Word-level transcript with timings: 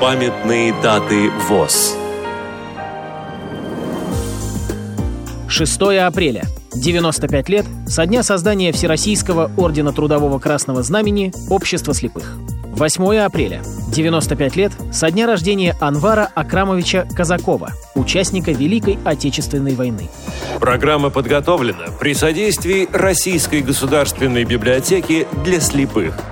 Памятные 0.00 0.72
даты 0.82 1.28
ВОЗ. 1.46 1.94
6 5.46 5.82
апреля. 6.00 6.44
95 6.74 7.48
лет 7.50 7.66
со 7.86 8.06
дня 8.06 8.22
создания 8.22 8.72
Всероссийского 8.72 9.50
Ордена 9.58 9.92
Трудового 9.92 10.38
Красного 10.38 10.82
Знамени 10.82 11.34
Общества 11.50 11.92
слепых. 11.92 12.38
8 12.72 13.16
апреля. 13.16 13.60
95 13.92 14.56
лет 14.56 14.72
со 14.90 15.10
дня 15.10 15.26
рождения 15.26 15.76
Анвара 15.80 16.30
Акрамовича 16.34 17.06
Казакова, 17.14 17.72
участника 17.94 18.52
Великой 18.52 18.98
Отечественной 19.04 19.74
войны. 19.74 20.08
Программа 20.60 21.10
подготовлена 21.10 21.88
при 22.00 22.14
содействии 22.14 22.88
Российской 22.90 23.60
государственной 23.60 24.44
библиотеки 24.44 25.26
для 25.44 25.60
слепых– 25.60 26.14